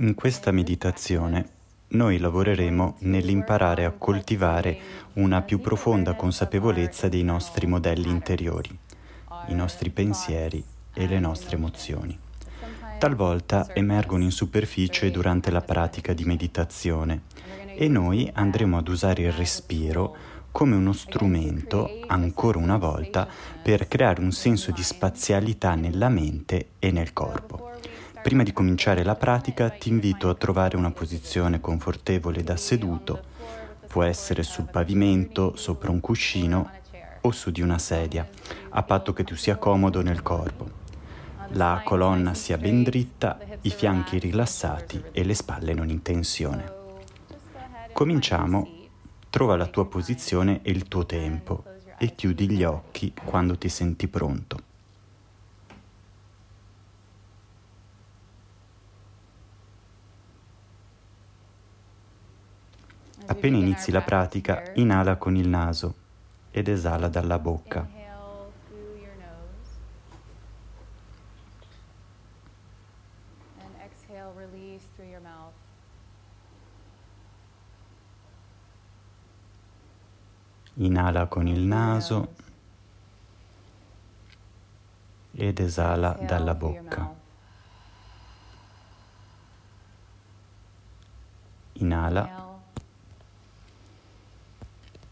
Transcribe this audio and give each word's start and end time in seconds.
In 0.00 0.14
questa 0.14 0.52
meditazione 0.52 1.48
noi 1.88 2.18
lavoreremo 2.18 2.98
nell'imparare 3.00 3.84
a 3.84 3.90
coltivare 3.90 4.78
una 5.14 5.42
più 5.42 5.58
profonda 5.58 6.14
consapevolezza 6.14 7.08
dei 7.08 7.24
nostri 7.24 7.66
modelli 7.66 8.08
interiori, 8.08 8.78
i 9.48 9.54
nostri 9.54 9.90
pensieri 9.90 10.62
e 10.94 11.08
le 11.08 11.18
nostre 11.18 11.56
emozioni. 11.56 12.16
Talvolta 13.00 13.74
emergono 13.74 14.22
in 14.22 14.30
superficie 14.30 15.10
durante 15.10 15.50
la 15.50 15.62
pratica 15.62 16.12
di 16.12 16.24
meditazione 16.24 17.22
e 17.74 17.88
noi 17.88 18.30
andremo 18.32 18.78
ad 18.78 18.86
usare 18.86 19.22
il 19.22 19.32
respiro 19.32 20.14
come 20.52 20.76
uno 20.76 20.92
strumento, 20.92 21.90
ancora 22.06 22.58
una 22.58 22.76
volta, 22.76 23.26
per 23.60 23.88
creare 23.88 24.20
un 24.20 24.30
senso 24.30 24.70
di 24.70 24.82
spazialità 24.84 25.74
nella 25.74 26.08
mente 26.08 26.68
e 26.78 26.92
nel 26.92 27.12
corpo. 27.12 27.72
Prima 28.22 28.42
di 28.42 28.52
cominciare 28.52 29.04
la 29.04 29.14
pratica 29.14 29.70
ti 29.70 29.88
invito 29.88 30.28
a 30.28 30.34
trovare 30.34 30.76
una 30.76 30.90
posizione 30.90 31.60
confortevole 31.60 32.42
da 32.42 32.56
seduto, 32.56 33.22
può 33.86 34.02
essere 34.02 34.42
sul 34.42 34.68
pavimento, 34.70 35.56
sopra 35.56 35.90
un 35.90 36.00
cuscino 36.00 36.70
o 37.20 37.30
su 37.30 37.50
di 37.50 37.62
una 37.62 37.78
sedia, 37.78 38.28
a 38.70 38.82
patto 38.82 39.12
che 39.12 39.24
tu 39.24 39.34
sia 39.34 39.56
comodo 39.56 40.02
nel 40.02 40.22
corpo. 40.22 40.68
La 41.52 41.80
colonna 41.84 42.34
sia 42.34 42.58
ben 42.58 42.82
dritta, 42.82 43.38
i 43.62 43.70
fianchi 43.70 44.18
rilassati 44.18 45.02
e 45.12 45.24
le 45.24 45.34
spalle 45.34 45.72
non 45.72 45.88
in 45.88 46.02
tensione. 46.02 46.72
Cominciamo, 47.92 48.68
trova 49.30 49.56
la 49.56 49.66
tua 49.66 49.86
posizione 49.86 50.60
e 50.62 50.70
il 50.70 50.86
tuo 50.88 51.06
tempo 51.06 51.64
e 51.98 52.14
chiudi 52.14 52.50
gli 52.50 52.64
occhi 52.64 53.12
quando 53.24 53.56
ti 53.56 53.68
senti 53.68 54.06
pronto. 54.08 54.67
Appena 63.38 63.56
inizi 63.56 63.92
la 63.92 64.00
pratica, 64.00 64.72
inala 64.74 65.14
con 65.14 65.36
il 65.36 65.46
naso 65.46 65.94
ed 66.50 66.66
esala 66.66 67.06
dalla 67.06 67.38
bocca. 67.38 67.88
Inala 80.74 81.26
con 81.26 81.46
il 81.46 81.60
naso 81.60 82.34
ed 85.30 85.60
esala 85.60 86.18
dalla 86.20 86.54
bocca. 86.56 87.14
Inala 91.74 92.47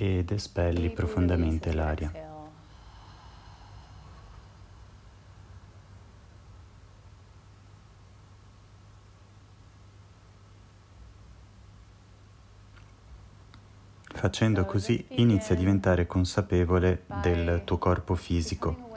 ed 0.00 0.30
espelli 0.30 0.90
profondamente 0.90 1.74
l'aria. 1.74 2.12
Facendo 14.14 14.64
così 14.64 15.04
inizia 15.10 15.56
a 15.56 15.58
diventare 15.58 16.06
consapevole 16.06 17.02
del 17.20 17.62
tuo 17.64 17.78
corpo 17.78 18.14
fisico, 18.14 18.90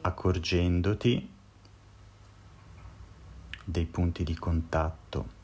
accorgendoti 0.00 1.30
dei 3.64 3.84
punti 3.84 4.24
di 4.24 4.34
contatto 4.34 5.42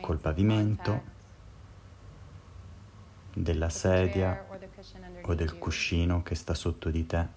col 0.00 0.18
pavimento, 0.18 1.09
della 3.32 3.68
sedia 3.68 4.40
o 5.22 5.34
del 5.34 5.58
cuscino 5.58 6.22
che 6.22 6.34
sta 6.34 6.54
sotto 6.54 6.90
di 6.90 7.06
te, 7.06 7.28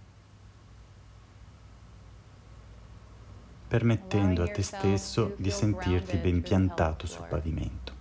permettendo 3.68 4.44
a 4.44 4.50
te 4.50 4.62
stesso 4.62 5.34
di 5.38 5.52
sentirti 5.52 6.18
ben 6.18 6.42
piantato 6.42 7.08
sul 7.08 7.26
pavimento. 7.26 7.94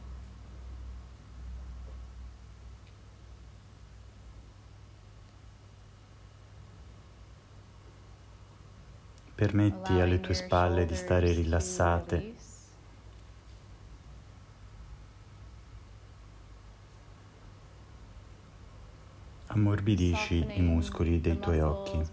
Permetti 9.35 9.99
alle 9.99 10.21
tue 10.21 10.35
spalle 10.35 10.85
di 10.87 10.95
stare 10.95 11.33
rilassate 11.33 12.31
Ammorbidisci 19.55 20.53
i 20.55 20.63
muscoli 20.63 21.21
dei 21.21 21.39
tuoi 21.39 21.61
occhi. 21.61 22.09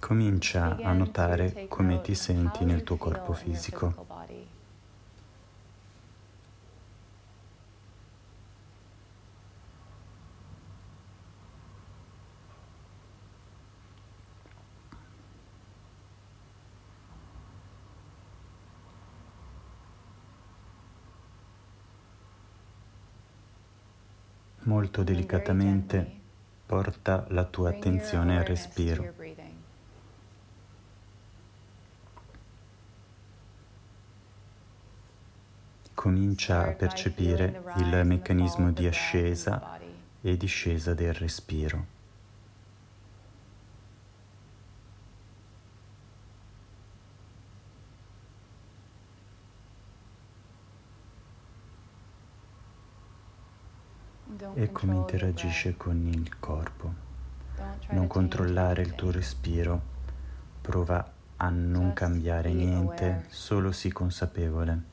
Comincia 0.00 0.80
a 0.82 0.92
notare 0.92 1.60
come 1.68 2.00
ti 2.00 2.16
senti 2.16 2.64
nel 2.64 2.82
tuo 2.82 2.96
corpo 2.96 3.32
fisico. 3.32 3.94
Molto 24.64 25.02
delicatamente 25.02 26.22
porta 26.66 27.26
la 27.28 27.44
tua 27.44 27.70
attenzione 27.70 28.38
al 28.38 28.44
respiro. 28.44 29.12
Comincia 35.94 36.66
a 36.66 36.72
percepire 36.72 37.62
il 37.76 38.02
meccanismo 38.04 38.70
di 38.72 38.86
ascesa 38.86 39.78
e 40.20 40.36
discesa 40.36 40.92
del 40.92 41.14
respiro. 41.14 41.93
E 54.54 54.72
come 54.72 54.94
interagisce 54.94 55.76
con 55.76 56.06
il 56.06 56.38
corpo. 56.38 56.92
Non 57.90 58.06
controllare 58.06 58.82
il 58.82 58.94
tuo 58.94 59.10
respiro, 59.10 59.80
prova 60.60 61.12
a 61.36 61.48
non 61.50 61.92
cambiare 61.92 62.52
niente, 62.52 63.26
solo 63.28 63.72
sii 63.72 63.92
consapevole. 63.92 64.92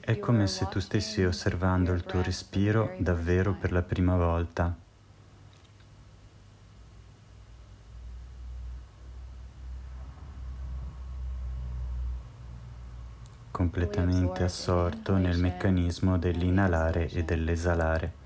È 0.00 0.18
come 0.18 0.46
se 0.46 0.66
tu 0.68 0.78
stessi 0.78 1.24
osservando 1.24 1.92
il 1.92 2.04
tuo 2.04 2.22
respiro 2.22 2.94
davvero 2.98 3.54
per 3.54 3.72
la 3.72 3.82
prima 3.82 4.16
volta. 4.16 4.76
Completamente 14.40 14.44
assorto 14.44 15.16
nel 15.16 15.38
meccanismo 15.38 16.16
dell'inalare 16.16 17.08
e 17.10 17.24
dell'esalare. 17.24 18.18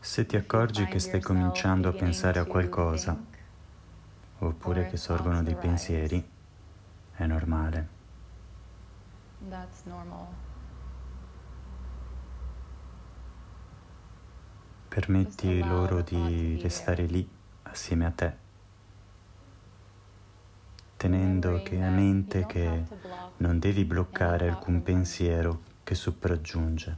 Se 0.00 0.26
ti 0.26 0.36
accorgi 0.36 0.84
che 0.86 0.98
stai 0.98 1.20
cominciando 1.20 1.88
a 1.88 1.92
pensare 1.92 2.38
a 2.38 2.44
qualcosa, 2.44 3.16
oppure 4.40 4.88
che 4.88 4.96
sorgono 4.96 5.42
dei 5.42 5.54
pensieri, 5.54 6.22
è 7.14 7.24
normale. 7.24 8.01
That's 9.48 9.84
normal. 9.84 10.26
Permetti 14.88 15.62
loro 15.62 16.02
di 16.02 16.58
restare 16.60 17.06
lì 17.06 17.28
assieme 17.62 18.04
a 18.04 18.10
te, 18.10 18.36
tenendo 20.96 21.62
che 21.62 21.82
a 21.82 21.90
mente 21.90 22.46
che 22.46 22.84
Non 23.42 23.58
devi 23.58 23.84
bloccare 23.84 24.48
alcun 24.48 24.84
pensiero 24.84 25.62
che 25.82 25.96
sopraggiunge. 25.96 26.96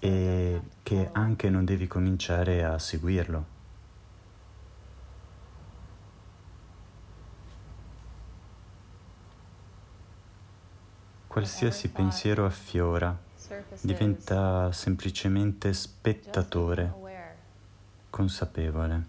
E 0.00 0.60
che 0.82 1.10
anche 1.12 1.48
non 1.48 1.64
devi 1.64 1.86
cominciare 1.86 2.64
a 2.64 2.76
seguirlo. 2.78 3.53
Qualsiasi 11.34 11.88
pensiero 11.88 12.46
affiora 12.46 13.18
diventa 13.80 14.70
semplicemente 14.70 15.72
spettatore, 15.72 16.94
consapevole. 18.08 19.04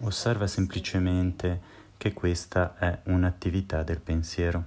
Osserva 0.00 0.46
semplicemente 0.46 1.60
che 1.96 2.12
questa 2.12 2.76
è 2.76 2.98
un'attività 3.04 3.82
del 3.82 4.00
pensiero. 4.00 4.64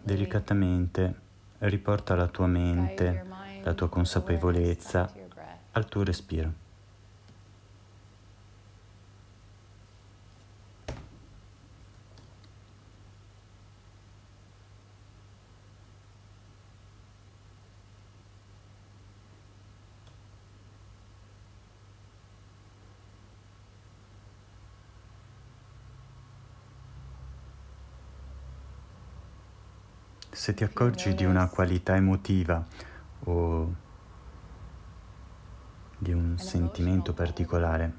Delicatamente 0.00 1.14
riporta 1.58 2.14
la 2.14 2.26
tua 2.26 2.46
mente, 2.46 3.22
la 3.62 3.74
tua 3.74 3.90
consapevolezza 3.90 5.12
al 5.72 5.84
tuo 5.84 6.04
respiro. 6.04 6.66
Se 30.30 30.54
ti 30.54 30.62
accorgi 30.62 31.14
di 31.14 31.24
una 31.24 31.48
qualità 31.48 31.96
emotiva 31.96 32.64
o 33.24 33.74
di 35.98 36.12
un 36.12 36.38
sentimento 36.38 37.12
particolare, 37.12 37.92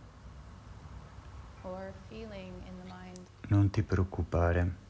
non 3.50 3.70
ti 3.70 3.84
preoccupare. 3.84 4.88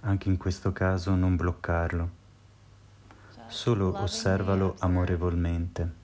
Anche 0.00 0.28
in 0.28 0.36
questo 0.36 0.72
caso 0.72 1.14
non 1.14 1.34
bloccarlo, 1.34 2.10
solo 3.48 3.98
osservalo 4.00 4.76
amorevolmente. 4.78 6.02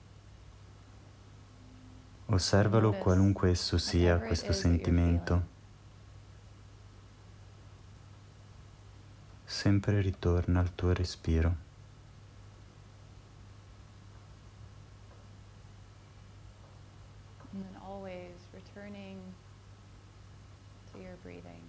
Osservalo 2.25 2.93
qualunque 2.93 3.51
esso 3.51 3.77
sia 3.77 4.17
questo 4.19 4.53
sentimento. 4.53 5.50
Sempre 9.61 10.01
ritorna 10.01 10.59
al 10.59 10.73
tuo 10.73 10.91
respiro. 10.91 11.55
And 17.53 17.63
then 17.63 17.79
always 17.85 18.33
returning 18.55 19.19
to 20.91 20.99
your 20.99 21.15
breathing. 21.21 21.61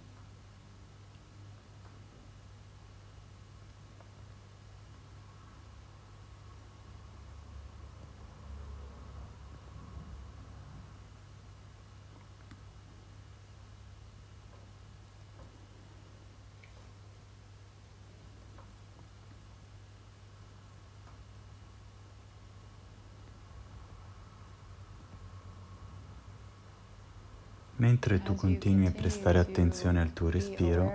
Mentre 27.83 28.23
tu 28.23 28.33
continui 28.33 28.85
a 28.85 28.91
prestare 28.91 29.39
attenzione 29.39 29.99
al 29.99 30.13
tuo 30.13 30.29
respiro, 30.29 30.89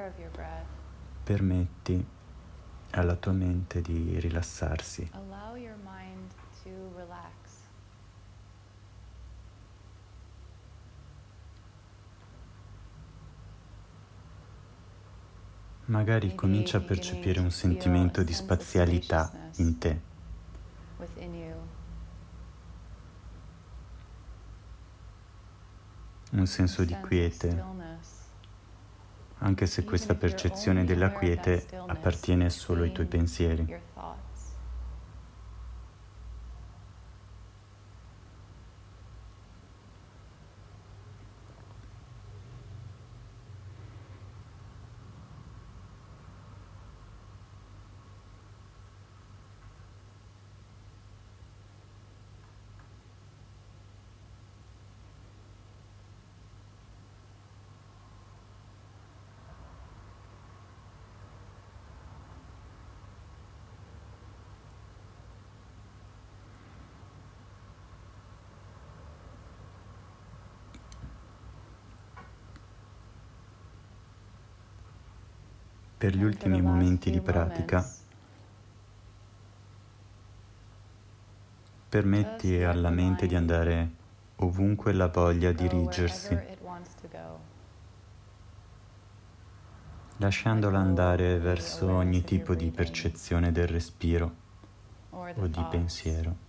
permetti 1.23 2.03
alla 2.93 3.15
tua 3.15 3.33
mente 3.33 3.83
di 3.83 4.19
rilassarsi. 4.19 5.11
Magari 15.85 16.35
comincia 16.35 16.79
a 16.79 16.81
percepire 16.81 17.41
un 17.41 17.51
sentimento 17.51 18.23
di 18.23 18.33
spazialità 18.33 19.51
in 19.57 19.77
te. 19.77 20.01
Un 26.33 26.47
senso 26.47 26.85
di 26.85 26.99
quiete, 27.01 27.65
anche 29.39 29.67
se 29.67 29.85
questa 29.85 30.15
percezione 30.15 30.85
della 30.85 31.13
quiete 31.13 31.67
appartiene 31.87 32.51
solo 32.51 32.83
ai 32.83 32.93
tuoi 32.93 33.07
pensieri. 33.07 33.83
Per 75.99 76.15
gli 76.15 76.23
ultimi 76.23 76.63
momenti 76.63 77.11
di 77.11 77.21
pratica, 77.21 77.85
permetti 81.89 82.63
alla 82.63 82.91
mente 82.91 83.27
di 83.27 83.35
andare 83.35 83.91
ovunque 84.37 84.93
la 84.93 85.09
voglia 85.09 85.51
dirigersi, 85.51 86.39
lasciandola 90.19 90.79
andare 90.79 91.39
verso 91.41 91.91
ogni 91.91 92.23
tipo 92.23 92.55
di 92.55 92.71
percezione 92.71 93.51
del 93.51 93.67
respiro 93.67 94.35
o 95.11 95.47
di 95.49 95.67
pensiero. 95.69 96.48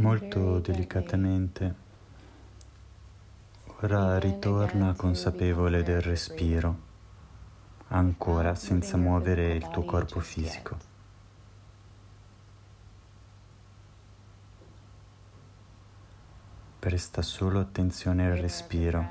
Molto 0.00 0.60
delicatamente. 0.60 1.74
Ora 3.82 4.18
ritorna 4.18 4.94
consapevole 4.94 5.82
del 5.82 6.00
respiro, 6.00 6.78
ancora 7.88 8.54
senza 8.54 8.96
muovere 8.96 9.52
il 9.52 9.68
tuo 9.68 9.84
corpo 9.84 10.20
fisico. 10.20 10.88
Presta 16.78 17.20
solo 17.20 17.60
attenzione 17.60 18.26
al 18.26 18.38
respiro, 18.38 19.06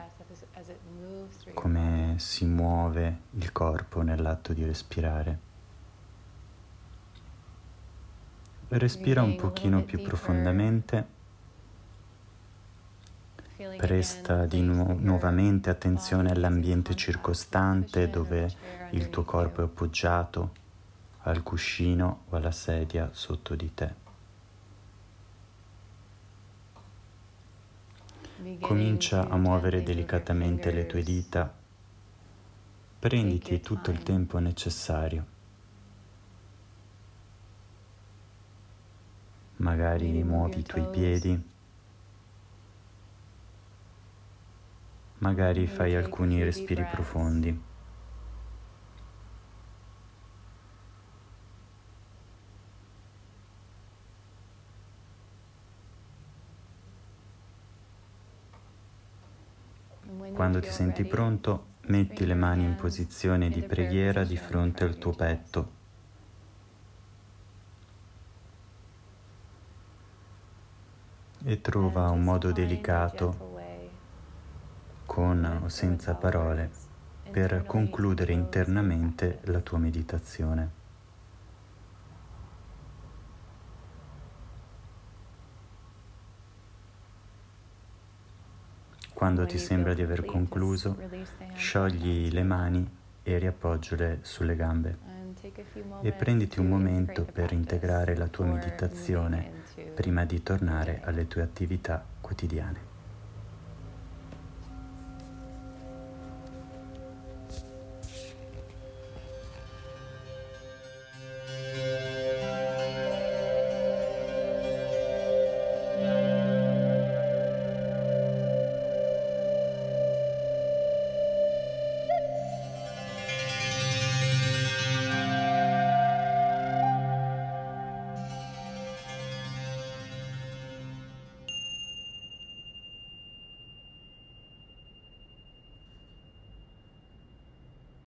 come 1.53 2.15
si 2.17 2.45
muove 2.45 3.19
il 3.31 3.51
corpo 3.51 4.01
nell'atto 4.01 4.53
di 4.53 4.65
respirare. 4.65 5.48
Respira 8.71 9.23
un 9.23 9.33
pochino 9.35 9.81
più 9.83 9.99
profondamente 9.99 11.17
Presta 13.75 14.45
di 14.45 14.61
nu- 14.61 14.97
nuovamente 14.99 15.69
attenzione 15.69 16.31
all'ambiente 16.31 16.95
circostante 16.95 18.09
dove 18.09 18.53
il 18.89 19.09
tuo 19.09 19.23
corpo 19.23 19.61
è 19.61 19.63
appoggiato, 19.63 20.51
al 21.21 21.41
cuscino 21.43 22.23
o 22.27 22.35
alla 22.35 22.51
sedia 22.51 23.09
sotto 23.13 23.55
di 23.55 23.73
te. 23.73 23.93
Comincia 28.59 29.29
a 29.29 29.37
muovere 29.37 29.81
delicatamente 29.81 30.71
le 30.71 30.85
tue 30.85 31.01
dita. 31.01 31.53
Prenditi 32.99 33.61
tutto 33.61 33.91
il 33.91 34.03
tempo 34.03 34.39
necessario. 34.39 35.38
Magari 39.59 40.23
muovi 40.23 40.59
i 40.59 40.63
tuoi 40.63 40.87
piedi. 40.89 41.47
Magari 45.17 45.67
fai 45.67 45.95
alcuni 45.95 46.41
respiri 46.41 46.85
profondi. 46.85 47.61
Quando 60.33 60.61
ti 60.61 60.69
senti 60.69 61.03
pronto, 61.03 61.65
metti 61.87 62.25
le 62.25 62.33
mani 62.33 62.63
in 62.63 62.75
posizione 62.75 63.49
di 63.49 63.61
preghiera 63.61 64.23
di 64.23 64.37
fronte 64.37 64.85
al 64.85 64.97
tuo 64.97 65.11
petto. 65.11 65.78
E 71.49 71.61
trova 71.61 72.11
un 72.11 72.21
modo 72.21 72.51
delicato 72.51 73.55
con 75.07 75.61
o 75.63 75.67
senza 75.67 76.13
parole, 76.13 76.69
per 77.31 77.63
concludere 77.65 78.33
internamente 78.33 79.39
la 79.45 79.59
tua 79.59 79.79
meditazione. 79.79 80.69
Quando 89.11 89.47
ti 89.47 89.57
sembra 89.57 89.95
di 89.95 90.03
aver 90.03 90.25
concluso, 90.25 90.99
sciogli 91.55 92.31
le 92.31 92.43
mani 92.43 92.87
e 93.23 93.37
riappoggiale 93.39 94.19
sulle 94.21 94.55
gambe 94.55 94.97
e 96.01 96.11
prenditi 96.11 96.59
un 96.59 96.67
momento 96.67 97.23
per 97.23 97.53
integrare 97.53 98.15
la 98.15 98.27
tua 98.27 98.45
meditazione 98.45 99.63
prima 99.93 100.25
di 100.25 100.41
tornare 100.43 101.01
alle 101.03 101.27
tue 101.27 101.41
attività 101.41 102.03
quotidiane. 102.21 102.88